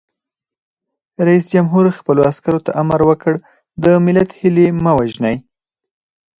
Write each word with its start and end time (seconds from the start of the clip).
رئیس 1.27 1.45
جمهور 1.53 1.85
خپلو 1.97 2.21
عسکرو 2.31 2.63
ته 2.65 2.71
امر 2.81 2.99
وکړ؛ 3.09 3.33
د 3.83 3.85
ملت 4.05 4.29
هیلې 4.39 4.67
مه 4.83 4.91
وژنئ! 4.99 5.37